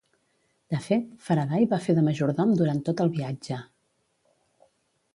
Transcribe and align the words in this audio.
De 0.73 0.79
fet, 0.85 1.11
Faraday 1.25 1.69
va 1.75 1.79
fer 1.85 1.95
de 1.99 2.05
majordom 2.09 2.57
durant 2.63 2.83
tot 2.91 3.07
el 3.07 3.15
viatge. 3.21 3.63